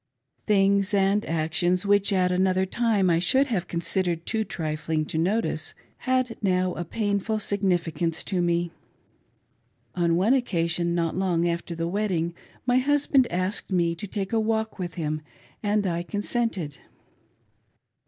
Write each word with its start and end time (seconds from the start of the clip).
Things 0.47 0.95
and 0.95 1.23
actions, 1.25 1.85
which 1.85 2.11
at 2.11 2.31
another 2.31 2.65
time 2.65 3.07
I 3.07 3.19
should 3.19 3.45
have 3.45 3.67
considered 3.67 4.25
too 4.25 4.43
trifling 4.43 5.05
to 5.05 5.17
notice, 5.19 5.75
had 6.09 6.39
now 6.41 6.73
a 6.73 6.83
painful 6.83 7.37
significance 7.37 8.23
to 8.23 8.41
me. 8.41 8.71
On 9.93 10.15
one 10.15 10.33
occasion, 10.33 10.95
not 10.95 11.15
long 11.15 11.47
after 11.47 11.75
the 11.75 11.87
wedding, 11.87 12.33
my 12.65 12.79
hus 12.79 13.05
band 13.05 13.31
asked 13.31 13.71
me 13.71 13.93
to 13.93 14.07
take 14.07 14.33
a 14.33 14.39
walk 14.39 14.79
with 14.79 14.95
him, 14.95 15.21
and 15.61 15.85
I 15.85 16.01
consented. 16.01 16.79